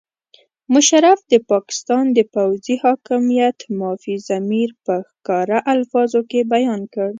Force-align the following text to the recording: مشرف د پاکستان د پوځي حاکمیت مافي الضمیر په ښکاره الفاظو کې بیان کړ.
مشرف 0.73 1.19
د 1.31 1.33
پاکستان 1.51 2.05
د 2.17 2.19
پوځي 2.35 2.75
حاکمیت 2.83 3.57
مافي 3.79 4.11
الضمیر 4.17 4.69
په 4.85 4.93
ښکاره 5.09 5.57
الفاظو 5.73 6.21
کې 6.29 6.39
بیان 6.53 6.81
کړ. 6.93 7.09